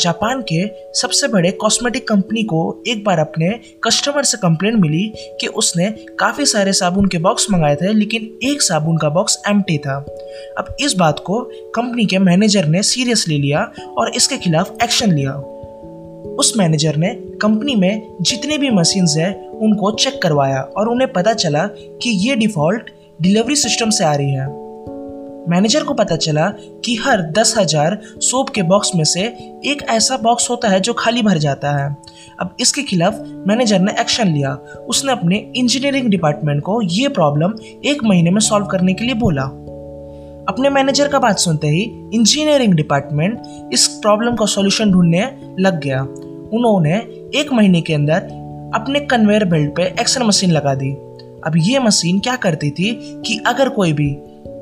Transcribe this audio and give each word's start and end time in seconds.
Japan 0.00 0.42
के 0.52 0.66
सबसे 1.00 1.28
बड़े 1.28 1.50
कॉस्मेटिक 1.50 2.08
कंपनी 2.08 2.42
को 2.42 2.82
एक 2.88 3.04
बार 3.04 3.18
अपने 3.18 3.48
कस्टमर 3.84 4.22
से 4.22 4.38
कंप्लेंट 4.38 4.80
मिली 4.80 5.12
कि 5.40 5.46
उसने 5.46 5.90
काफ़ी 6.18 6.46
सारे 6.46 6.72
साबुन 6.72 7.08
के 7.08 7.18
बॉक्स 7.18 7.50
मंगाए 7.50 7.76
थे, 7.76 7.92
लेकिन 7.92 8.38
एक 8.50 8.62
साबुन 8.62 8.96
का 8.96 9.08
बॉक्स 9.08 9.42
एम्प्टी 9.48 9.78
था। 9.78 9.96
अब 10.58 10.76
इस 10.80 10.94
बात 10.96 11.18
को 11.18 11.40
कंपनी 11.74 12.06
के 12.06 12.18
मैनेजर 12.18 12.64
ने 12.64 12.82
सीरियसली 12.82 13.38
लिया 13.38 13.72
और 13.98 14.12
इसके 14.16 14.36
खिलाफ 14.36 14.76
एक्शन 14.82 15.12
लिया। 15.12 15.32
उस 16.38 16.52
मैनेजर 16.56 16.96
ने 16.96 17.14
कंपनी 17.42 17.74
में 17.74 18.16
जितने 18.20 18.58
भी 18.58 18.70
मशीन्स 18.70 19.16
हैं, 19.16 19.48
उनको 19.48 19.90
चेक 19.90 20.22
करवाया 20.22 20.60
और 20.60 20.88
उन्हें 20.88 21.12
पता 21.12 21.32
चला 21.32 21.66
कि 22.02 22.28
ये 22.28 22.36
डिफ़ॉल्ट 22.36 22.90
डिलीवरी 23.22 23.56
सिस्टम 23.56 23.90
से 23.90 24.04
आ 24.04 24.14
रही 24.14 24.30
है। 24.30 24.67
मैनेजर 25.48 25.84
को 25.84 25.94
पता 25.94 26.16
चला 26.16 26.48
कि 26.84 26.94
हर 26.96 27.22
दस 27.32 27.54
हज़ार 27.58 27.98
सोप 28.20 28.48
के 28.48 28.62
बॉक्स 28.62 28.94
में 28.94 29.04
से 29.04 29.20
एक 29.66 29.82
ऐसा 29.90 30.16
बॉक्स 30.16 30.48
होता 30.50 30.68
है 30.68 30.80
जो 30.80 30.92
खाली 30.92 31.22
भर 31.22 31.38
जाता 31.38 31.70
है। 31.76 31.88
अब 32.40 32.56
इसके 32.60 32.82
खिलाफ 32.82 33.22
मैनेजर 33.48 33.78
ने 33.78 33.92
एक्शन 34.00 34.28
लिया। 34.28 34.52
उसने 34.88 35.12
अपने 35.12 35.36
इंजीनियरिंग 35.56 36.08
डिपार्टमेंट 36.10 36.62
को 36.62 36.80
ये 36.82 37.08
प्रॉब्लम 37.08 37.54
एक 37.84 38.04
महीने 38.04 38.30
में 38.30 38.40
सॉल्व 38.40 38.66
करने 38.66 38.94
के 38.94 39.04
लिए 39.04 39.14
बोला। 39.14 39.42
अपने 40.48 40.70
मैनेजर 40.70 41.08
का 41.08 41.18
बात 41.18 41.38
सुनते 41.38 41.68
ही 41.68 41.82
इंजीनियरिंग 42.14 42.74
डिपार्टमेंट 42.74 43.72
इस 43.72 43.86
प्रॉब्लम 44.02 44.36
का 44.36 44.46
सॉल्यूशन 44.46 44.92
ढूँढने 44.92 45.24
लग 45.60 45.80
गया। 45.80 46.02
उन्होंने 46.02 46.96
एक 47.40 47.52
महीने 47.52 47.80
के 47.80 47.94
अंदर 47.94 48.36
अपने 48.74 49.00
कन्वेयर 49.00 49.44
बेल्ट 49.44 49.76
पे 49.76 49.82
एक्सरे 50.00 50.24
मशीन 50.24 50.50
लगा 50.50 50.74
दी। 50.74 50.90
अब 51.46 51.52
ये 51.56 51.78
मशीन 51.78 52.18
क्या 52.18 52.34
करती 52.36 52.70
थी 52.70 52.92
कि 53.26 53.38
अगर 53.46 53.68
कोई 53.68 53.92
भी 53.92 54.10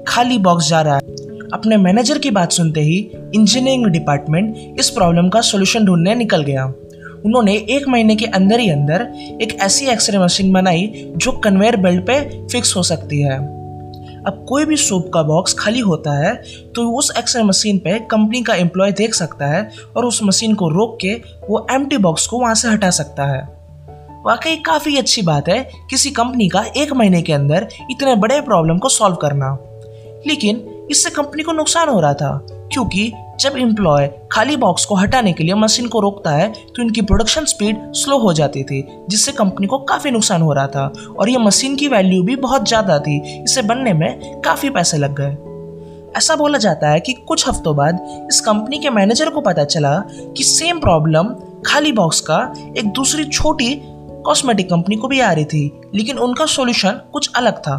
खाली 0.09 0.38
बॉक्स 0.38 0.69
जा 0.69 0.80
रहा 0.80 0.95
है। 0.95 1.15
अपने 1.52 1.77
मैनेजर 1.77 2.19
की 2.19 2.30
बात 2.30 2.52
सुनते 2.52 2.80
ही 2.80 2.96
इंजीनियरिंग 3.35 3.87
डिपार्टमेंट 3.87 4.80
इस 4.80 4.90
प्रॉब्लम 4.90 5.29
का 5.29 5.40
सोल्यूशन 5.40 5.85
ढूँढने 5.85 6.15
निकल 6.15 6.43
गया। 6.43 6.65
उन्होंने 7.24 7.54
एक 7.71 7.88
महीने 7.88 8.16
के 8.16 8.26
अंदर 8.26 8.60
ही 8.60 8.71
अंदर 8.71 9.02
एक 9.43 9.57
ऐसी 9.60 9.87
एक्सरे 9.87 10.18
मशीन 10.18 10.52
बनाई 10.52 11.13
जो 11.16 11.32
कन्वेयर 11.32 11.76
बेल्ट 11.76 12.07
पे 12.07 12.46
फिक्स 12.46 12.76
हो 12.76 12.82
सकती 12.82 13.21
है। 13.21 13.38
अब 14.26 14.45
कोई 14.48 14.65
भी 14.65 14.76
सोप 14.76 15.10
का 15.15 15.23
बॉक्स 15.23 15.54
खाली 15.59 15.80
होता 15.80 16.13
है 16.18 16.35
तो 16.74 16.88
उस 16.91 17.13
एक्सरे 17.18 17.43
मशीन 17.43 17.79
पे 17.79 17.98
कंपनी 17.98 18.43
का 18.43 18.54
एम्प्लॉय 18.54 18.93
देख 18.93 19.15
सकता 19.15 19.46
है 19.46 19.70
और 19.96 20.04
उस 20.04 20.23
मशीन 20.23 20.54
को 20.54 20.68
रोक 20.68 20.98
के 21.01 21.15
वो 21.51 21.66
एम 21.70 21.88
बॉक्स 21.98 22.26
को 22.26 22.41
वहाँ 22.41 22.54
से 22.54 22.68
हटा 22.68 22.91
सकता 22.91 23.24
है। 23.24 23.43
वाकई 24.26 24.57
काफ़ी 24.57 24.96
अच्छी 24.96 25.23
बात 25.23 25.48
है 25.48 25.59
किसी 25.91 26.10
कंपनी 26.10 26.48
का 26.48 26.65
एक 26.76 26.93
महीने 26.93 27.23
के 27.23 27.32
अंदर 27.32 27.68
इतने 27.91 28.15
बड़े 28.16 28.41
प्रॉब्लम 28.41 28.79
को 28.79 28.88
सॉल्व 28.88 29.16
करना। 29.16 29.57
लेकिन 30.27 30.65
इससे 30.91 31.10
कंपनी 31.10 31.43
को 31.43 31.52
नुकसान 31.52 31.88
हो 31.88 32.01
रहा 32.01 32.15
था, 32.15 32.46
क्योंकि 32.73 33.13
जब 33.41 33.57
एम्प्लॉय 33.59 34.07
खाली 34.32 34.57
बॉक्स 34.57 34.85
को 34.85 34.95
हटाने 34.95 35.32
के 35.32 35.45
लिए 35.45 35.55
मशीन 35.55 35.88
को 35.88 36.01
रोकता 36.01 36.30
है 36.30 36.49
तो 36.49 36.82
इनकी 36.82 37.02
प्रोडक्शन 37.02 37.45
स्पीड 37.45 37.93
स्लो 37.95 38.19
हो 38.19 38.32
जाती 38.32 38.63
थी, 38.65 38.82
जिससे 39.09 39.32
कंपनी 39.32 39.66
को 39.66 39.79
काफ़ी 39.80 40.10
नुकसान 40.10 40.43
हो 40.43 40.52
रहा 40.52 40.66
था, 40.66 40.93
और 41.19 41.29
ये 41.29 41.38
मशीन 41.38 41.77
की 41.77 41.88
वैल्यू 41.88 42.23
भी 42.23 42.37
बहुत 42.37 42.69
ज़्यादा 42.69 42.99
थी। 42.99 43.19
इसे 43.43 43.63
बनने 43.63 43.93
में 43.93 44.41
काफ़ी 44.43 44.71
पैसे 44.71 44.99
लग 44.99 45.21
गए। 45.21 45.37
ऐसा 46.16 46.37
बोला 46.37 46.59
जाता 46.59 46.91
है 46.91 47.01
कि 47.01 47.13
कुछ 47.29 47.49
हफ्तों 47.49 47.74
बाद 47.77 48.27
इस 48.30 48.41
कंपनी 48.41 48.79
के 48.79 48.91
मैनेजर 48.91 49.30
को 49.30 49.41
पता 49.41 49.65
चला 49.66 49.99
कि 50.37 50.43
सेम 50.45 50.79
प्रॉब्लम 50.80 51.35
खाली 51.66 51.93
बॉक्स 51.93 52.21
का 52.21 52.38
एक 52.79 52.88
दूसरी 52.91 53.24
छोटी 53.24 53.74
कॉस्मेटिक 54.27 54.69
कंपनी 54.71 54.97
को 54.97 55.09
भी 55.09 55.21
आ 55.21 55.32
रही 55.32 55.45
थी, 55.45 55.80
लेकिन 55.95 56.19
उनका 56.19 56.47
सॉल्यूशन 56.47 57.01
कुछ 57.13 57.30
अलग 57.37 57.59
था। 57.59 57.77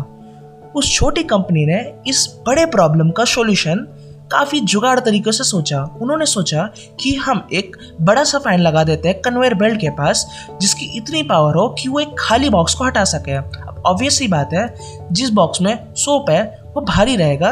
उस 0.78 0.94
छोटी 0.94 1.24
कंपनी 1.24 1.66
ने 1.66 1.80
इस 2.08 2.28
बड़े 2.48 2.66
प्रॉब्लम 2.66 3.10
का 3.10 3.24
सॉल्यूशन 3.26 3.88
काफ़ी 4.32 4.60
जुगाड़ 4.62 5.00
तरीके 5.00 5.32
से 5.32 5.44
सोचा। 5.44 5.82
उन्होंने 6.02 6.26
सोचा 6.26 6.64
कि 7.00 7.14
हम 7.16 7.48
एक 7.54 7.78
बड़ा 8.02 8.24
सा 8.24 8.40
फ़ैन 8.40 8.60
लगा 8.60 8.84
देते 8.84 9.08
हैं 9.08 9.20
कन्वेयर 9.22 9.54
बेल्ट 9.54 9.80
के 9.82 9.90
पास, 9.90 10.26
जिसकी 10.62 10.86
इतनी 10.98 11.24
पावर 11.24 11.56
हो 11.56 11.68
कि 11.80 11.90
वो 11.90 12.00
एक 12.00 12.16
खाली 12.20 12.50
बॉक्स 12.50 12.74
को 12.74 12.84
हटा 12.84 13.04
सके। 13.04 13.32
अब 13.32 13.82
ऑब्वियस 13.86 14.20
ही 14.22 14.28
बात 14.28 14.54
है, 14.54 14.74
जिस 15.12 15.30
बॉक्स 15.30 15.62
में 15.62 15.94
सोप 15.96 16.30
है, 16.30 16.44
वो 16.76 16.82
भारी 16.82 17.16
रहेगा 17.16 17.52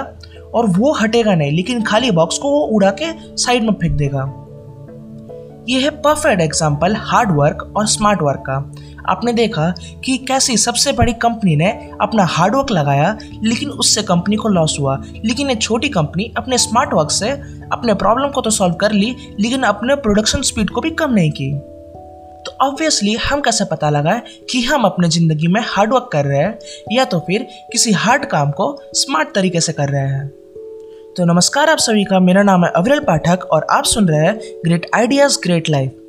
और 0.54 0.66
वो 0.70 0.94
हटेगा 0.94 1.36
नहीं, 1.36 1.52
लेकिन 1.52 1.82
खाली 1.84 2.12
बॉक्स 2.12 2.38
को 2.38 2.50
वो 2.50 2.60
उड़ा 2.68 2.92
के 3.02 3.12
साइड 3.38 3.64
में 3.64 3.74
फेंक 3.74 3.94
देगा। 3.94 4.32
ये 5.70 5.80
है 5.82 5.90
परफेक्ट 6.02 6.42
एग्ज़ाम्पल 6.42 6.96
हार्ड 6.96 7.32
वर्क 7.32 7.72
और 7.78 7.88
स्मार्ट 7.88 8.22
वर्क 8.22 8.44
का। 8.50 8.60
आपने 9.10 9.34
देखा 9.34 9.70
कि 10.06 10.18
कैसी 10.18 10.58
सबसे 10.58 10.92
बड़ी 10.92 11.14
कंपनी 11.14 11.56
ने 11.56 11.70
अपना 12.02 12.24
हार्डवर्क 12.26 12.72
लगाया, 12.72 13.18
लेकिन 13.44 13.70
उससे 13.70 14.04
कंपनी 14.04 14.36
को 14.36 14.50
लॉस 14.50 14.78
हुआ। 14.80 15.02
लेकिन 15.26 15.50
ये 15.50 15.56
छोटी 15.56 15.90
कंपनी 15.90 16.32
अपने 16.38 16.58
स्मार्ट 16.58 16.94
वर्क 16.94 17.12
से 17.12 17.30
अपने 17.74 17.94
प्रॉब्लम 17.94 18.30
को 18.30 18.42
तो 18.42 18.50
सॉल्व 18.50 18.74
कर 18.74 18.92
ली, 18.92 19.16
लेकिन 19.40 19.64
अपने 19.64 19.96
प्रोडक्शन 19.96 20.42
स्पीड 20.42 20.70
को 20.70 20.82
भी 20.82 20.92
कम 20.92 21.14
नहीं 21.14 21.32
की। 21.32 21.52
तो 22.46 22.52
ऑब्वियसली 22.62 23.14
हम 23.16 23.42
कैसे 23.42 23.66
पता 23.66 23.90
लगा 23.90 24.22
कि 24.52 24.62
हम 24.62 24.84
अपने 24.84 25.10
ज़िंदगी 25.10 25.48
में 25.48 25.62
हार्डवर्क 25.66 26.10
कर 26.12 26.26
रहे 26.26 26.40
हैं, 26.40 26.58
या 26.92 27.06
तो 27.06 27.20
फिर 27.20 27.48
किसी 27.72 27.92
हार्ड 27.92 28.26
काम 28.26 28.52
को 28.52 28.76
स्मार्ट 28.94 29.34
तरीके 29.36 29.62
से 29.62 29.74
कर 29.74 29.90
रहे 29.90 30.08
हैं। 30.08 30.28
तो 31.18 31.26
नमस्कार 31.26 31.70
आप 31.70 31.78
सभी 31.78 32.04
का, 32.04 32.20
मेरा 32.20 32.44
नाम 32.44 32.66
है 32.66 32.72
अविरल 32.76 33.00
पाठक 33.00 33.46
और 33.52 33.68
आप 33.72 33.84
सुन 33.84 34.08
रहे 34.08 34.26
हैं 34.26 34.40
ग्रेट 34.66 34.90
आइडियाज़ 34.96 35.38
ग्रेट 35.44 35.70
लाइफ 35.70 36.02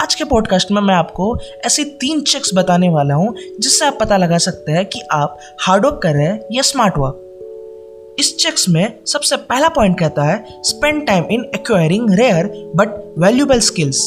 आज 0.00 0.14
के 0.14 0.24
पॉडकास्ट 0.24 0.70
में 0.70 0.80
मैं 0.82 0.94
आपको 0.94 1.36
ऐसे 1.66 1.84
तीन 2.00 2.20
चेक्स 2.20 2.50
बताने 2.54 2.88
वाला 2.88 3.14
हूँ, 3.14 3.34
जिससे 3.60 3.84
आप 3.84 3.98
पता 4.00 4.16
लगा 4.16 4.38
सकते 4.38 4.72
हैं 4.72 4.84
कि 4.86 5.00
आप 5.12 5.38
हार्ड 5.60 5.86
वर्क 5.86 6.00
कर 6.02 6.12
रहे 6.12 6.26
हैं 6.26 6.40
या 6.52 6.62
स्मार्ट 6.62 6.98
वर्क 6.98 8.16
इस 8.18 8.36
चेक्स 8.36 8.68
में 8.68 8.98
सबसे 9.06 9.36
पहला 9.36 9.68
पॉइंट 9.68 9.98
कहता 9.98 10.24
है 10.24 10.62
spend 10.62 11.06
time 11.06 11.24
in 11.30 11.44
acquiring 11.54 12.10
rare 12.10 12.46
but 12.76 13.14
valuable 13.18 13.60
skills 13.60 14.02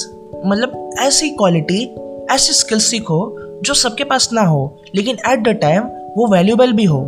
मतलब 0.45 0.95
ऐसी 0.99 1.29
क्वालिटी 1.29 1.83
ऐसी 2.31 2.53
स्किल्स 2.53 2.83
सीखो 2.83 3.19
जो 3.65 3.73
सबके 3.73 4.03
पास 4.03 4.29
ना 4.33 4.41
हो, 4.41 4.83
लेकिन 4.95 5.17
एट 5.29 5.39
द 5.39 5.57
टाइम 5.61 5.83
वो 6.17 6.27
वैल्यूबल 6.27 6.71
भी 6.71 6.83
हो। 6.83 6.99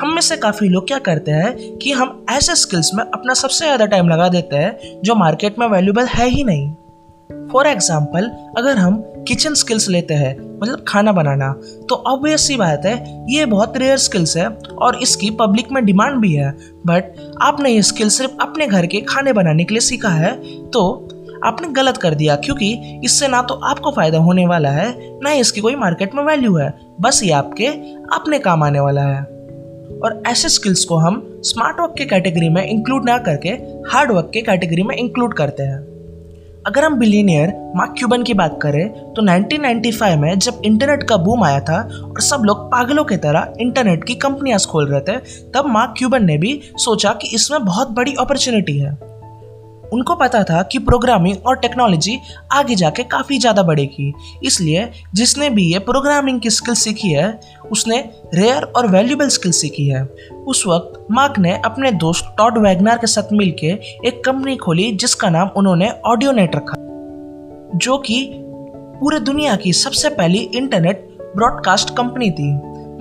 हम 0.00 0.14
में 0.14 0.20
से 0.20 0.36
काफ़ी 0.36 0.68
लोग 0.68 0.86
क्या 0.86 0.98
करते 0.98 1.30
हैं 1.30 1.76
कि 1.78 1.92
हम 1.92 2.24
ऐसे 2.30 2.54
स्किल्स 2.54 2.90
में 2.94 3.04
अपना 3.04 3.34
सबसे 3.34 3.64
ज़्यादा 3.64 3.86
टाइम 3.86 4.08
लगा 4.08 4.28
देते 4.28 4.56
हैं, 4.56 5.00
जो 5.02 5.14
मार्केट 5.14 5.58
में 5.58 5.66
वैल्यूबल 5.66 6.06
है 6.06 6.28
ही 6.28 6.44
नहीं। 6.44 6.72
फॉर 7.54 7.66
एग्ज़ाम्पल 7.66 8.30
अगर 8.58 8.76
हम 8.76 8.96
किचन 9.28 9.54
स्किल्स 9.54 9.88
लेते 9.88 10.14
हैं 10.14 10.36
मतलब 10.54 10.84
खाना 10.88 11.12
बनाना 11.12 11.52
तो 11.88 11.94
ऑब्वियस 12.06 12.46
सी 12.46 12.56
बात 12.56 12.86
है, 12.86 13.24
ये 13.28 13.44
बहुत 13.46 13.76
रेयर 13.76 13.96
स्किल्स 13.98 14.36
है 14.36 14.46
और 14.78 14.96
इसकी 14.96 15.30
पब्लिक 15.40 15.72
में 15.72 15.84
डिमांड 15.84 16.20
भी 16.20 16.32
है। 16.34 16.50
बट 16.86 17.14
आपने 17.42 17.70
ये 17.70 17.82
स्किल 17.82 18.08
सिर्फ़ 18.08 18.32
अपने 18.42 18.66
घर 18.66 18.86
के 18.86 19.00
खाने 19.02 19.32
बनाने 19.32 19.64
के 19.64 19.74
लिए 19.74 19.80
सीखा 19.82 20.08
है 20.10 20.32
तो 20.70 20.82
आपने 21.44 21.68
गलत 21.72 21.96
कर 21.96 22.14
दिया, 22.14 22.36
क्योंकि 22.36 23.00
इससे 23.04 23.28
ना 23.28 23.42
तो 23.42 23.54
आपको 23.64 23.90
फ़ायदा 23.92 24.18
होने 24.18 24.46
वाला 24.46 24.70
है, 24.70 24.88
ना 25.22 25.30
ही 25.30 25.40
इसकी 25.40 25.60
कोई 25.60 25.76
मार्केट 25.76 26.14
में 26.14 26.22
वैल्यू 26.24 26.56
है। 26.56 26.72
बस 27.00 27.22
ये 27.24 27.30
आपके 27.32 27.66
अपने 28.14 28.38
काम 28.40 28.62
आने 28.62 28.80
वाला 28.80 29.02
है। 29.02 29.22
और 29.94 30.22
ऐसे 30.26 30.48
स्किल्स 30.48 30.84
को 30.84 30.96
हम 30.96 31.22
स्मार्ट 31.44 31.80
वर्क 31.80 31.94
के 31.98 32.04
कैटेगरी 32.04 32.48
में 32.48 32.66
इंक्लूड 32.66 33.08
ना 33.08 33.18
करके 33.20 33.48
हार्ड 33.90 34.12
वर्क 34.12 34.30
के 34.34 34.40
कैटेगरी 34.42 34.82
में 34.82 34.96
इंक्लूड 34.96 35.34
करते 35.34 35.62
हैं। 35.62 35.93
अगर 36.66 36.84
हम 36.84 36.94
बिलीनियर 36.98 37.52
मार्क 37.76 37.94
क्यूबन 37.98 38.22
की 38.22 38.34
बात 38.34 38.58
करें 38.62 38.88
तो 39.14 39.22
1995 39.22 40.16
में 40.16 40.38
जब 40.38 40.62
इंटरनेट 40.64 41.02
का 41.02 41.16
बूम 41.16 41.44
आया 41.44 41.60
था 41.60 41.80
और 42.04 42.20
सब 42.20 42.42
लोग 42.44 42.64
पागलों 42.66 43.04
की 43.04 43.16
तरह 43.16 43.52
इंटरनेट 43.60 44.04
की 44.04 44.14
कंपनियाँ 44.14 44.58
खोल 44.58 44.88
रहे 44.88 45.00
थे, 45.00 45.16
तब 45.54 45.66
मार्क 45.66 45.94
क्यूबन 45.98 46.24
ने 46.24 46.38
भी 46.38 46.60
सोचा 46.76 47.12
कि 47.12 47.34
इसमें 47.34 47.64
बहुत 47.64 47.90
बड़ी 47.90 48.14
अपॉर्चुनिटी 48.20 48.78
है। 48.78 49.13
उनको 49.94 50.14
पता 50.16 50.42
था 50.44 50.62
कि 50.62 50.78
प्रोग्रामिंग 50.80 51.46
और 51.46 51.56
टेक्नोलॉजी 51.56 52.18
आगे 52.52 52.74
जाके 52.74 53.02
काफ़ी 53.06 53.38
ज़्यादा 53.38 53.62
बढ़ेगी। 53.62 54.12
इसलिए 54.44 54.90
जिसने 55.14 55.50
भी 55.50 55.64
ये 55.64 55.78
प्रोग्रामिंग 55.80 56.40
की 56.40 56.50
स्किल 56.50 56.74
सीखी 56.74 57.08
है, 57.08 57.28
उसने 57.72 57.98
रेयर 58.34 58.62
और 58.66 58.86
वैल्यूबल 58.90 59.28
स्किल 59.28 59.52
सीखी 59.52 59.86
है। 59.88 60.04
उस 60.46 60.64
वक्त 60.66 61.06
मार्क 61.10 61.38
ने 61.38 61.56
अपने 61.64 61.90
दोस्त 61.98 62.34
टॉड 62.38 62.58
वैगनार 62.58 62.98
के 62.98 63.06
साथ 63.06 63.32
मिलके 63.32 63.66
एक 64.08 64.22
कंपनी 64.24 64.56
खोली 64.56 64.90
जिसका 64.94 65.30
नाम 65.30 65.50
उन्होंने 65.56 65.90
ऑडियो 66.06 66.32
नेट 66.32 66.56
रखा, 66.56 66.76
जो 67.76 67.98
कि 67.98 68.28
पूरे 69.00 69.18
दुनिया 69.22 69.56
की 69.56 69.72
सबसे 69.74 70.08
पहली 70.10 70.38
इंटरनेट 70.54 71.08
ब्रॉडकास्ट 71.36 71.90
कंपनी 71.96 72.30
थी। 72.30 72.52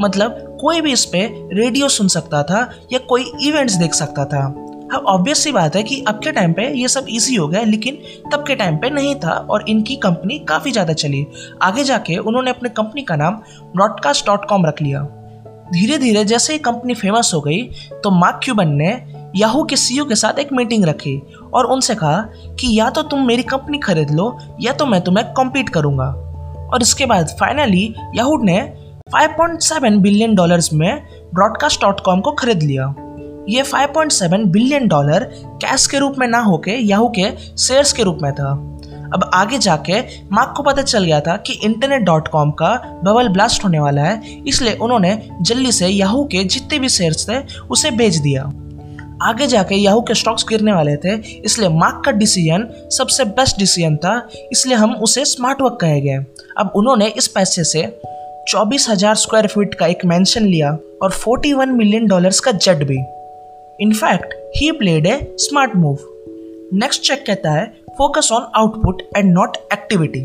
मतलब 0.01 0.38
कोई 0.62 0.81
भी 0.81 0.92
इस 0.94 1.06
पे 1.06 1.19
रेडियो 1.54 1.88
सुन 1.90 2.07
सकता 2.07 2.42
था 2.44 2.69
या 2.94 3.00
कोई 3.00 3.31
इवेंट्स 3.44 3.74
देख 3.74 3.94
सकता 3.94 4.25
था। 4.25 4.44
अब 4.94 5.06
ऑब्वियस 5.07 5.44
सी 5.44 5.51
बात 5.51 5.75
है 5.75 5.81
कि 5.84 6.04
अब 6.07 6.19
के 6.24 6.31
टाइम 6.31 6.54
पे 6.54 6.68
ये 6.72 6.88
सब 6.88 7.06
इजी 7.10 7.36
हो 7.36 7.48
गया 7.48 7.62
लेकिन 7.63 7.98
तब 8.31 8.44
के 8.48 8.56
टाइम 8.56 8.78
पे 8.78 8.90
नहीं 8.90 9.16
था 9.16 9.31
और 9.50 9.66
इनकी 9.69 9.95
कंपनी 9.95 10.38
काफ़ी 10.40 10.72
ज़्यादा 10.72 10.94
चली। 10.94 11.25
आगे 11.62 11.84
जाके 11.84 12.18
उन्होंने 12.18 12.51
अपने 12.51 12.69
कंपनी 12.72 13.01
का 13.01 13.16
नाम 13.16 13.42
ब्रॉडकास्ट 13.75 14.25
डॉट 14.25 14.45
कॉम 14.50 14.66
रख 14.66 14.81
लिया। 14.81 15.01
धीरे 15.74 15.98
धीरे 15.98 16.24
जैसे 16.25 16.54
ही 16.54 16.60
कंपनी 16.60 16.94
फ़ेमस 16.94 17.31
हो 17.34 17.42
गई 17.42 17.62
तो 18.04 18.12
मार्क 18.12 18.40
क्यूबन 18.44 18.74
ने 18.74 18.92
याहू 19.36 19.63
के 19.63 19.75
सीईओ 19.75 20.06
के 20.06 20.16
साथ 20.16 20.40
एक 20.40 20.54
मीटिंग 20.54 20.86
रखी 20.86 21.18
और 21.54 21.66
उनसे 21.66 21.95
कहा 21.95 22.22
कि 22.60 22.78
या 22.80 22.90
तो 22.90 23.01
तुम 23.04 23.25
मेरी 23.28 23.44
कंपनी 23.44 23.78
खरीद 23.78 24.12
लो, 24.12 24.38
या 24.62 24.74
तो 24.74 24.86
मैं 24.86 25.01
तुम्हें 25.01 25.31
कॉम्पीट 25.34 25.69
करूँगा। 25.69 26.06
और 26.74 26.81
इसके 26.81 27.06
बाद 27.06 27.36
फाइनली 27.40 27.94
याहू 28.16 28.38
ने 28.44 28.60
5.7 29.16 29.98
बिलियन 30.01 30.36
डॉलर्स 30.36 30.74
में 30.74 31.04
ब्रॉडकास्ट 31.34 31.81
डॉट 31.81 32.00
कॉम 32.00 32.22
को 32.22 32.31
खरीद 32.31 32.63
लिया। 32.63 32.94
ये 33.50 33.63
5.7 33.63 34.45
बिलियन 34.45 34.88
डॉलर 34.88 35.24
कैश 35.63 35.88
के 35.88 36.00
रूप 36.00 36.16
में 36.19 36.28
ना 36.28 36.40
होके 36.40 36.72
याहू 36.72 37.07
के 37.10 37.30
शेयर्स 37.57 37.94
के 37.94 38.04
रूप 38.04 38.19
में 38.22 38.31
था। 38.34 38.51
अब 39.13 39.30
आगे 39.34 39.57
जाके 39.57 40.00
मार्क 40.31 40.54
को 40.57 40.63
पता 40.63 40.81
चल 40.81 41.04
गया 41.04 41.19
था 41.22 41.36
कि 41.38 41.54
इंटरनेट 41.63 42.01
डॉट 42.01 42.28
कॉम 42.28 42.51
का 42.51 42.74
बबल 43.04 43.28
ब्लास्ट 43.28 43.63
होने 43.63 43.80
वाला 43.80 44.04
है, 44.04 44.44
इसलिए 44.48 44.74
उन्होंने 44.75 45.18
जल्दी 45.42 45.72
से 45.72 45.88
याहू 45.88 46.24
के 46.25 46.44
जितने 46.44 46.80
भी 46.80 46.90
शेयर्स 46.90 47.30
थे, 47.30 47.38
उसे 47.72 47.92
बेच 47.92 48.16
दिया। 48.16 48.44
आगे 49.22 49.48
जाके 49.48 49.75
याहू 49.75 50.01
के 50.01 50.13
स्टॉक्स 50.13 50.45
गिरने 50.50 50.74
वाले 50.74 50.95
थे, 50.98 51.16
इसलिए 51.40 51.69
मार्क 51.69 52.01
का 52.06 52.12
डिसीज़न 52.12 52.68
सबसे 52.92 53.25
बेस्ट 53.25 53.60
डिसीज़न 53.60 53.98
था, 53.98 54.30
इसलिए 54.51 54.75
हम 54.75 54.95
उसे 54.95 55.25
स्मार्ट 55.25 55.62
वर्क 55.62 55.78
कहे 55.81 56.01
गए। 56.01 56.18
अब 56.57 56.72
उन्होंने 56.75 57.07
इस 57.07 57.28
पैसे 57.28 57.63
से 57.63 57.88
चौबीस 58.50 58.90
हज़ार 58.90 59.16
स्क्वायर 59.16 59.48
फीट 59.48 59.74
का 59.74 59.88
एक 59.88 60.06
मेंशन 60.06 60.45
लिया 60.45 60.78
और 61.01 61.12
41 61.12 61.69
मिलियन 61.69 62.07
डॉलर्स 62.07 62.40
का 62.40 62.51
जेट 62.51 62.84
भी। 62.84 62.98
In fact 63.81 64.34
he 64.58 64.72
played 64.72 65.08
a 65.08 65.20
smart 65.40 65.75
move 65.75 65.98
next 66.74 67.02
check 67.02 67.25
कहता 67.28 67.52
है 67.52 67.66
focus 67.98 68.31
on 68.31 68.46
output 68.56 69.02
and 69.18 69.34
not 69.34 69.58
activity 69.74 70.20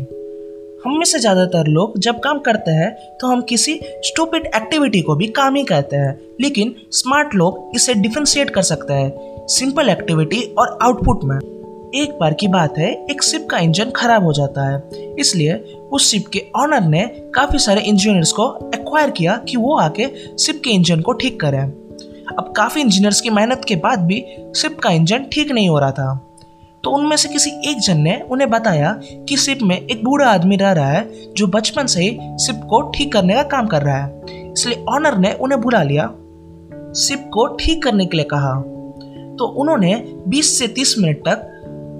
हम 0.85 0.97
में 0.97 1.05
से 1.05 1.19
ज़्यादातर 1.19 1.67
लोग 1.67 1.97
जब 1.99 2.19
काम 2.19 2.39
करते 2.39 2.71
हैं 2.71 2.91
तो 3.17 3.27
हम 3.27 3.41
किसी 3.41 3.79
स्टूपिड 4.03 4.45
एक्टिविटी 4.45 5.01
को 5.01 5.15
भी 5.15 5.27
काम 5.27 5.55
ही 5.55 5.63
कहते 5.63 5.95
हैं। 5.95 6.19
लेकिन 6.41 6.75
स्मार्ट 6.91 7.35
लोग 7.35 7.71
इसे 7.75 7.93
डिफ्रेंशिएट 7.93 8.49
कर 8.49 8.61
सकते 8.61 8.93
हैं 8.93 9.47
सिंपल 9.47 9.89
एक्टिविटी 9.89 10.41
और 10.59 10.77
आउटपुट 10.83 11.23
में। 11.23 11.37
एक 11.95 12.17
बार 12.19 12.33
की 12.33 12.47
बात 12.47 12.77
है, 12.77 12.91
एक 13.05 13.23
शिप 13.23 13.47
का 13.51 13.57
इंजन 13.57 13.91
खराब 13.95 14.23
हो 14.23 14.33
जाता 14.33 14.69
है। 14.69 15.15
इसलिए 15.19 15.53
उस 15.91 16.09
शिप 16.11 16.27
के 16.33 16.45
ऑनर 16.55 16.81
ने 16.81 17.05
काफ़ी 17.35 17.59
सारे 17.59 17.81
इंजीनियर्स 17.81 18.31
को 18.31 18.47
एक्वायर 18.75 19.09
किया 19.09 19.37
कि 19.49 19.57
वो 19.57 19.75
आके 19.77 20.07
शिप 20.37 20.61
के 20.63 20.69
इंजन 20.69 21.01
को 21.01 21.13
ठीक 21.13 21.39
करें। 21.41 21.88
अब 22.37 22.53
काफ़ी 22.57 22.81
इंजीनियर्स 22.81 23.21
की 23.21 23.29
मेहनत 23.29 23.61
के 23.67 23.75
बाद 23.75 23.99
भी 23.99 24.25
शिप 24.55 24.79
का 24.79 24.89
इंजन 24.89 25.25
ठीक 25.33 25.51
नहीं 25.51 25.69
हो 25.69 25.79
रहा 25.79 25.91
था। 25.91 26.25
तो 26.83 26.89
उनमें 26.89 27.17
से 27.17 27.29
किसी 27.29 27.49
एक 27.71 27.79
जन 27.79 27.97
ने 27.97 28.21
उन्हें 28.31 28.49
बताया 28.49 28.99
कि 29.03 29.37
शिप 29.37 29.59
में 29.61 29.77
एक 29.77 30.03
बूढ़ा 30.03 30.29
आदमी 30.29 30.55
रह 30.55 30.71
रहा 30.71 30.91
है, 30.91 31.33
जो 31.33 31.47
बचपन 31.47 31.85
से 31.85 32.01
ही 32.01 32.37
शिप 32.37 32.61
को 32.69 32.81
ठीक 32.91 33.13
करने 33.13 33.33
का 33.33 33.43
काम 33.43 33.67
कर 33.67 33.81
रहा 33.81 34.05
है। 34.05 34.23
इसलिए 34.51 34.85
ऑनर 34.89 35.17
ने 35.17 35.33
उन्हें 35.33 35.61
बुला 35.61 35.83
लिया। 35.83 36.05
शिप 36.95 37.29
को 37.33 37.47
ठीक 37.55 37.83
करने 37.83 38.05
के 38.05 38.17
लिए 38.17 38.25
कहा। 38.25 38.53
तो 39.39 39.45
उन्होंने 39.45 40.21
20 40.27 40.59
से 40.59 40.67
30 40.67 40.95
मिनट 40.99 41.17
तक 41.17 41.45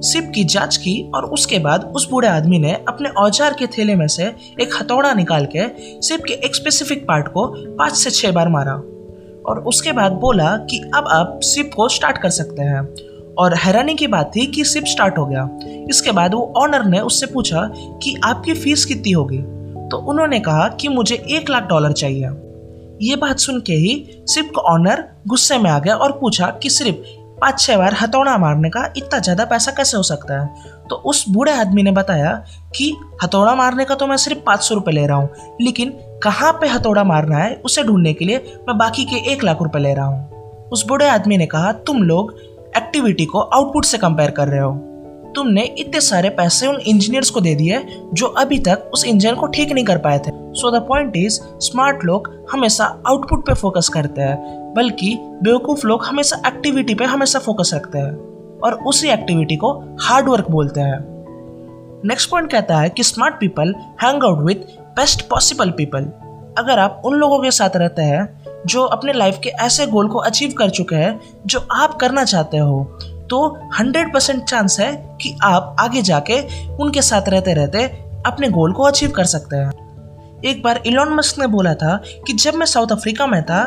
शिप 0.05 0.31
की 0.35 0.43
जाँच 0.43 0.77
की 0.77 1.11
और 1.15 1.25
उसके 1.25 1.59
बाद 1.59 1.91
उस 1.95 2.09
बूढ़े 2.09 2.27
आदमी 2.27 2.59
ने 2.59 2.73
अपने 2.87 3.09
औज़ार 3.09 3.53
के 3.53 3.67
थैले 3.67 3.95
में 3.95 4.07
से 4.07 4.23
एक 4.61 4.69
हथौड़ा 4.81 5.13
निकाल 5.13 5.47
के 5.55 5.67
शिप 6.01 6.23
के 6.27 6.33
एक 6.33 6.55
स्पेसिफिक 6.55 7.07
पार्ट 7.07 7.27
को 7.27 7.47
पाँच 7.75 7.93
से 7.93 8.11
छह 8.11 8.31
बार 8.31 8.49
मारा। 8.49 8.81
और 9.49 9.59
उसके 9.59 9.91
बाद 9.91 10.11
बोला 10.11 10.57
कि 10.57 10.91
अब 10.95 11.07
आप 11.07 11.39
सिप 11.43 11.71
को 11.75 11.89
स्टार्ट 11.89 12.17
कर 12.17 12.29
सकते 12.29 12.61
हैं। 12.61 12.95
और 13.37 13.53
हैरानी 13.53 13.93
की 13.93 14.07
बात 14.07 14.31
थी 14.35 14.45
कि 14.45 14.63
सिप 14.63 14.83
स्टार्ट 14.85 15.17
हो 15.17 15.25
गया। 15.25 15.49
इसके 15.89 16.11
बाद 16.11 16.33
वो 16.33 16.53
ऑनर 16.57 16.85
ने 16.85 16.99
उससे 16.99 17.25
पूछा 17.25 17.71
कि 17.75 18.15
आपकी 18.23 18.53
फ़ीस 18.53 18.85
कितनी 18.85 19.11
होगी? 19.11 19.37
तो 19.89 19.97
उन्होंने 19.97 20.39
कहा 20.39 20.67
कि 20.67 20.87
मुझे 20.87 21.15
एक 21.15 21.49
लाख 21.49 21.63
डॉलर 21.63 21.91
चाहिए। 21.91 22.29
ये 23.01 23.15
बात 23.15 23.39
सुन 23.39 23.61
के 23.61 23.73
ही 23.73 24.09
सिप 24.27 24.51
का 24.55 24.61
ऑनर 24.61 25.09
गुस्से 25.27 25.57
में 25.57 25.69
आ 25.69 25.79
गया 25.79 25.95
और 25.95 26.11
पूछा 26.11 26.47
कि 26.47 26.69
सिर्फ़ 26.69 26.97
पाँच 27.41 27.59
छह 27.59 27.77
बार 27.77 27.93
हथौड़ा 27.93 28.37
मारने 28.37 28.69
का 28.69 28.83
इतना 28.97 29.19
ज़्यादा 29.19 29.45
पैसा 29.45 29.71
कैसे 29.71 29.97
हो 29.97 30.03
सकता 30.03 30.41
है? 30.41 30.47
तो 30.89 30.95
उस 31.05 31.23
बूढ़े 31.29 31.51
आदमी 31.51 31.83
ने 31.83 31.91
बताया 31.91 32.31
कि 32.75 32.95
हथौड़ा 33.23 33.55
मारने 33.55 33.85
का 33.85 33.95
तो 33.95 34.07
मैं 34.07 34.17
सिर्फ़ 34.17 34.39
पाँच 34.39 34.61
सौ 34.61 34.75
रुपये 34.75 34.93
ले 34.93 35.05
रहा 35.07 35.17
हूँ, 35.17 35.29
लेकिन 35.61 35.89
कहाँ 36.23 36.51
पे 36.53 36.67
हथौड़ा 36.67 37.03
मारना 37.03 37.37
है, 37.37 37.55
उसे 37.55 37.83
ढूँढने 37.83 38.13
के 38.13 38.25
लिए 38.25 38.37
मैं 38.59 38.77
बाकी 38.77 39.05
के 39.05 39.15
एक 39.31 39.43
लाख 39.43 39.61
रुपए 39.61 39.79
ले 39.79 39.93
रहा 39.93 40.05
हूँ। 40.05 40.69
उस 40.69 40.85
बूढ़े 40.87 41.07
आदमी 41.07 41.37
ने 41.37 41.45
कहा, 41.45 41.71
तुम 41.71 42.03
लोग 42.03 42.37
एक्टिविटी 42.77 43.25
को 43.25 43.39
आउटपुट 43.39 43.85
से 43.85 43.97
कंपेयर 43.97 44.31
कर 44.31 44.47
रहे 44.47 44.59
हो। 44.59 44.77
तुमने 45.35 45.63
इतने 45.79 45.99
सारे 46.01 46.29
पैसे 46.29 46.67
उन 46.67 46.75
इंजीनियर्स 46.77 47.29
को 47.29 47.41
दे 47.41 47.53
दिए 47.55 47.81
जो 48.13 48.27
अभी 48.37 48.57
तक 48.59 48.89
उस 48.93 49.03
इंजन 49.05 49.35
को 49.35 49.47
ठीक 49.47 49.71
नहीं 49.71 49.85
कर 49.85 49.97
पाए 49.97 50.19
थे। 50.19 50.31
So 50.53 50.71
the 50.71 50.81
point 50.81 51.15
is 51.15 51.39
smart 51.61 52.03
लोग 52.05 52.29
हमेशा 52.51 52.85
आउटपुट 53.07 53.45
पे 53.47 53.53
फोकस 53.53 53.89
करते 53.89 54.21
हैं। 54.21 54.58
बल्कि 54.75 55.17
बेवकूफ़ 55.43 55.87
लोग 55.87 56.05
हमेशा 56.05 56.41
एक्टिविटी 56.47 56.95
पे 56.95 57.05
हमेशा 57.05 57.39
फोकस 57.39 57.71
रखते 57.73 57.97
हैं 57.97 58.59
और 58.59 58.73
उसी 58.73 59.07
एक्टिविटी 59.07 59.55
को 59.55 59.97
हार्ड 60.01 60.29
वर्क 60.29 60.51
बोलते 60.51 60.81
हैं। 60.81 60.99
नेक्स्ट 62.05 62.29
पॉइंट 62.29 62.51
कहता 62.51 62.77
है 62.77 62.89
कि 62.89 63.03
smart 63.03 63.39
people 63.39 63.75
hang 64.03 64.23
out 64.23 64.39
with 64.39 64.55
best 64.81 65.29
possible 65.29 65.69
people 65.69 66.05
अगर 66.57 66.79
आप 66.79 67.01
उन 67.05 67.13
लोगों 67.13 67.39
के 67.39 67.51
साथ 67.51 67.69
रहते 67.75 68.01
हैं 68.01 68.43
जो 68.65 68.83
अपने 68.83 69.13
लाइफ 69.13 69.39
के 69.43 69.49
ऐसे 69.49 69.87
गोल 69.87 70.07
को 70.07 70.19
अचीव 70.19 70.53
कर 70.57 70.69
चुके 70.69 70.95
हैं 70.95 71.19
जो 71.45 71.67
आप 71.71 71.95
करना 71.95 72.23
चाहते 72.23 72.57
हो 72.57 72.83
तो 73.29 73.57
100 73.79 74.13
परसेंट 74.13 74.43
चांस 74.43 74.79
है 74.79 75.17
कि 75.21 75.37
आप 75.43 75.75
आगे 75.79 76.01
जाके 76.01 76.67
उनके 76.75 77.01
साथ 77.01 77.29
रहते 77.29 77.53
रहते 77.53 77.83
अपने 78.25 78.49
गोल 78.49 78.73
को 78.73 78.83
अचीव 78.83 79.11
कर 79.11 79.23
सकते 79.23 79.55
हैं। 79.55 79.88
एक 80.45 80.61
बार 80.63 80.81
इलॉन 80.85 81.13
मस्क 81.13 81.39
ने 81.39 81.47
बोला 81.47 81.73
था 81.73 81.95
कि 82.27 82.33
जब 82.33 82.55
मैं 82.55 82.65
साउथ 82.65 82.91
अफ्रीका 82.91 83.27
में 83.27 83.41
था, 83.43 83.63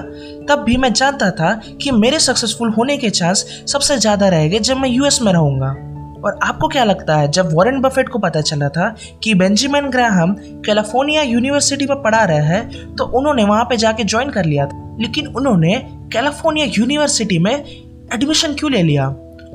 तब 0.49 0.63
भी 0.67 0.77
मैं 0.77 0.93
जानता 0.93 1.31
था 1.31 1.55
कि 1.83 1.91
मेरे 1.93 2.19
सक्सेसफुल 2.19 2.71
होने 2.71 2.97
के 2.97 3.11
चांस 3.11 3.45
सबसे 3.69 3.97
ज़्यादा 3.99 4.29
रहेंगे 4.29 4.59
जब 4.61 4.77
मैं 4.77 4.89
यूएस 4.89 5.21
में 5.23 5.33
रहूँगा। 5.33 5.75
और 6.23 6.39
आपको 6.43 6.69
क्या 6.69 6.85
लगता 6.85 7.17
है, 7.17 7.31
जब 7.31 7.53
वॉरेन 7.55 7.81
बफेट 7.81 8.09
को 8.09 8.19
पता 8.19 8.41
चला 8.41 8.69
था 8.69 8.95
कि 9.23 9.35
बेंजामिन 9.35 9.89
ग्राहम 9.91 10.35
कैलिफ़ोर्निया 10.67 11.23
यूनिवर्सिटी 11.23 11.87
में 11.87 12.03
पढ़ा 12.03 12.25
रहे 12.25 12.45
हैं 12.47 12.95
तो 12.97 13.05
उन्होंने 13.19 13.45
वहाँ 13.45 13.65
पे 13.65 13.77
जाके 13.77 14.05
ज्वाइन 14.05 14.31
कर 14.31 14.45
लिया 14.45 14.67
था। 14.67 14.97
लेकिन 15.01 15.27
उन्होंने 15.27 15.75
कैलिफ़ोर्निया 16.13 16.67
यूनिवर्सिटी 16.79 17.39
में 17.39 17.53
एडमिशन 17.53 18.55
क्यों 18.55 18.71
ले 18.73 18.83
लिया? 18.83 19.09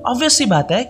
ऑब्वियस 0.05 0.37
सी 0.37 0.45
बात 0.45 0.71
है, 0.71 0.83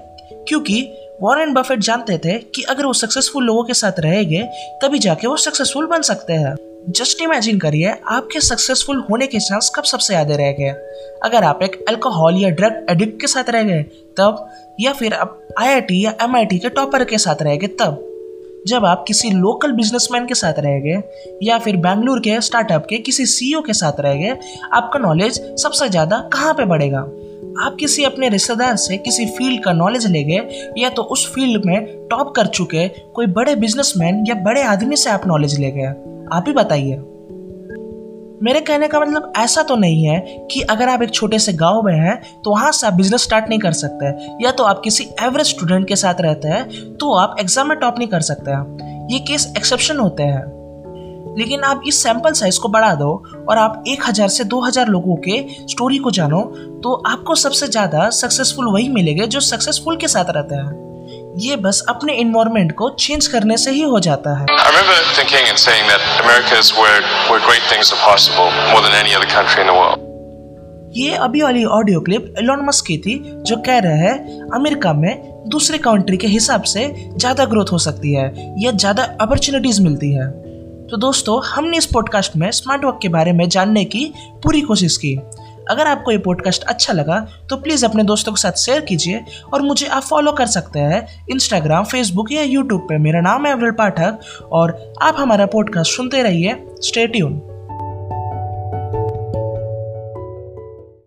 क्योंकि 0.48 0.82
वॉरेन 1.22 1.54
बफेट 1.54 1.80
जानते 1.80 2.18
थे 2.18 2.38
कि 2.38 2.62
अगर 2.62 2.86
वो 2.86 2.94
सक्सेसफुल 2.94 3.44
लोगों 3.44 3.64
के 3.64 3.74
साथ 3.74 3.92
रहेंगे, 4.00 4.44
तभी 4.82 5.00
जाके 5.00 5.28
वो 5.28 5.38
सक्सेसफुल 5.38 5.86
बन 5.86 6.02
सकते 6.02 6.34
हैं। 6.34 6.56
जस्ट 6.90 7.22
इमेजिन 7.22 7.60
करिए, 7.60 7.96
आपके 8.08 8.40
सक्सेसफुल 8.40 9.04
होने 9.12 9.28
के 9.28 9.40
चांस 9.40 9.72
कब 9.76 9.84
सबसे 9.84 10.14
ज़्यादा 10.14 10.36
रह 10.36 10.52
गए? 10.52 10.70
अगर 11.24 11.44
आप 11.44 11.60
एक 11.64 11.86
अल्कोहल 11.90 12.38
या 12.38 12.50
ड्रग 12.50 12.86
एडिक्ट 12.90 13.22
के 13.22 13.28
साथ 13.28 13.50
रह 13.50 13.64
गए, 13.64 13.84
तब? 14.18 14.50
या 14.80 14.94
फिर 14.94 15.14
आप 15.14 15.48
आईआईटी 15.60 16.06
या 16.06 16.14
एमआईटी 16.22 16.60
के 16.60 16.70
टॉपर 16.70 17.04
के 17.04 17.18
साथ 17.18 17.42
रह 17.42 17.56
गए, 17.56 17.68
तब? 17.68 18.04
जब 18.68 18.86
आप 18.86 19.06
किसी 19.08 19.30
लोकल 19.30 19.72
बिजनेसमैन 19.72 20.26
के 20.26 20.34
साथ 20.34 20.54
रहेंगे 20.58 21.04
या 21.44 21.58
फिर 21.58 21.78
बैंगलोर 21.78 22.20
के 22.20 22.42
स्टार्टअप 22.42 22.88
के 22.90 22.98
किसी 22.98 23.26
सीईओ 23.26 23.62
के 23.62 23.74
साथ 23.74 24.00
रहेंगे 24.00 24.38
आपका 24.74 25.00
नॉलेज 25.00 25.42
सबसे 25.42 25.90
ज़्यादा 25.90 26.30
कहाँ 26.34 26.54
पे 26.54 26.66
बढ़ेगा? 26.66 27.08
आप 27.58 27.76
किसी 27.80 28.04
अपने 28.04 28.30
रिश्तेदार 28.30 28.76
से 28.76 28.98
किसी 28.98 29.26
फ़ील्ड 29.28 29.64
का 29.64 29.72
नॉलेज 29.74 30.06
लेंगे 30.08 30.42
या 30.78 30.90
तो 30.90 31.02
उस 31.04 31.26
फ़ील्ड 31.34 31.66
में 31.66 32.08
टॉप 32.10 32.34
कर 32.36 32.48
चुके 32.48 32.88
कोई 32.88 33.28
बड़े 33.28 33.56
बिजनेसमैन 33.56 34.24
या 34.28 34.36
बड़े 34.44 34.64
आदमी 34.64 34.96
से 34.96 35.10
आप 35.10 35.28
नॉलेज 35.28 35.60
ले 35.60 35.72
गए। 35.72 35.88
आप 36.34 36.44
ही 36.48 36.54
बताइए। 36.54 36.96
मेरे 38.44 38.60
कहने 38.62 38.88
का 38.88 39.00
मतलब 39.00 39.32
ऐसा 39.38 39.62
तो 39.64 39.76
नहीं 39.76 40.04
है 40.06 40.20
कि 40.52 40.62
अगर 40.62 40.90
आप 40.90 41.02
एक 41.02 41.12
छोटे 41.12 41.40
से 41.40 41.54
गाँव 41.54 41.82
में 41.82 41.94
हैं 41.94 42.42
तो 42.44 42.52
वहाँ 42.52 42.72
से 42.72 42.88
आप 42.88 42.94
बिज़नेस 42.94 43.24
स्टार्ट 43.24 43.50
नहीं 43.50 43.60
कर 43.60 43.74
सकते, 43.74 44.12
या 44.44 44.52
तो 44.52 44.64
आप 44.64 44.82
किसी 44.84 45.08
एवरेज 45.24 45.48
स्टूडेंट 45.48 45.88
के 45.88 45.96
साथ 45.96 46.22
रहते 46.22 46.48
हैं 46.48 46.94
तो 46.98 47.14
आप 47.14 47.36
एग्ज़ाम 47.40 47.70
में 47.70 47.78
टॉप 47.80 47.96
नहीं 48.00 48.08
कर 48.08 48.22
सकते। 48.24 48.52
ये 49.14 49.20
केस 49.20 49.54
एक्सेप्शन 49.58 49.98
होते 49.98 50.24
हैं। 50.24 50.57
लेकिन 51.38 51.64
आप 51.64 51.82
इस 51.88 52.02
सैंपल 52.04 52.34
साइज़ 52.34 52.60
को 52.60 52.70
बढ़ा 52.70 52.94
दो 52.96 53.12
और 53.50 53.58
आप 53.58 53.84
एक 53.88 54.08
हज़ार 54.08 54.30
से 54.30 54.44
दो 54.46 54.62
हज़ार 54.62 54.88
लोगों 54.88 55.16
के 55.28 55.46
स्टोरी 55.70 55.98
को 55.98 56.12
जानो 56.12 56.42
तो 56.84 56.94
आपको 57.08 57.36
सबसे 57.36 57.68
ज़्यादा 57.68 58.10
सक्सेसफुल 58.18 58.74
वही 58.74 58.90
मिलेंगे 58.90 59.28
जो 59.28 59.40
सक्सेसफुल 59.42 59.98
के 59.98 60.08
साथ 60.08 60.32
रहते 60.38 60.56
हैं। 60.56 60.86
ये 61.40 61.56
बस 61.64 61.84
अपने 61.90 62.14
इन्वायरमेंट 62.22 62.72
को 62.76 62.90
चेंज 63.00 63.28
करने 63.28 63.58
से 63.58 63.72
ही 63.72 63.82
हो 63.84 64.00
जाता 64.00 64.38
है। 64.38 64.46
I 64.46 64.66
remember 64.68 64.98
thinking 65.18 65.50
and 65.50 65.60
saying 65.60 65.86
that 65.90 66.08
America 66.24 66.58
is 66.62 66.72
where 66.78 67.02
where 67.30 67.44
great 67.48 67.70
things 67.72 67.92
are 67.94 68.02
possible 68.06 68.50
more 68.72 68.82
than 68.88 68.96
any 69.02 69.16
other 69.18 69.30
country 69.34 69.66
in 69.66 69.72
the 69.72 69.78
world. 69.80 70.06
ये 70.96 71.14
अभी 71.24 71.42
वाली 71.42 71.64
ऑडियो 71.78 72.00
क्लिप 72.02 72.34
एलोन 72.40 72.66
मस्क 72.66 72.86
की 72.86 72.98
थी 72.98 73.16
जो 73.48 73.56
कह 73.66 73.80
रहे 73.80 73.98
हैं 74.00 74.50
अमेरिका 74.56 74.94
में 74.94 75.44
दूसरे 75.50 75.78
कंट्री 75.78 76.18
के 76.18 76.28
हिसाब 76.28 76.62
से 76.74 76.88
ज़्यादा 77.18 77.46
ग्रोथ 77.46 77.72
हो 77.72 77.78
सकती 77.80 78.14
है 78.14 78.28
या 78.64 78.72
ज़्यादा 78.74 79.04
अपॉर्चुनिटीज़ 79.22 79.82
मिलती 79.84 80.12
है। 80.12 80.28
तो 80.90 80.98
दोस्तों, 80.98 81.42
हमने 81.46 81.78
इस 81.78 81.86
पॉडकास्ट 81.86 82.36
में 82.36 82.52
स्मार्ट 82.52 82.86
वर्क 82.86 83.00
के 83.02 83.10
बारे 83.10 83.34
में 83.34 83.50
जानने 83.50 83.86
की 83.86 84.14
पूरी 84.44 84.62
कोशिश 84.62 84.98
की। 84.98 85.16
अगर 85.72 85.88
आपको 85.88 86.12
ये 86.12 86.18
पॉडकास्ट 86.18 86.64
अच्छा 86.64 86.94
लगा 86.94 87.20
तो 87.50 87.56
प्लीज़ 87.56 87.86
अपने 87.86 88.04
दोस्तों 88.04 88.32
के 88.32 88.42
साथ 88.42 88.52
शेयर 88.52 88.82
कीजिए 88.82 89.26
और 89.54 89.62
मुझे 89.62 89.86
आप 89.86 90.04
फॉलो 90.04 90.32
कर 90.32 90.46
सकते 90.46 90.80
हैं 90.80 91.26
इंस्टाग्राम 91.30 91.84
फेसबुक 91.84 92.32
या 92.32 92.44
यूट्यूब 92.44 92.82
पर 92.82 92.98
मेरा 92.98 93.22
नाम 93.22 93.46
है 93.46 93.54
अवरल 93.54 93.72
पाठक 93.72 94.20
और 94.52 94.94
आप 95.02 95.16
हमारा 95.18 95.46
पॉडकास्ट 95.46 95.92
सुनते 95.92 96.24
रहिए। 96.24 96.64
स्टेट्यून 96.82 97.57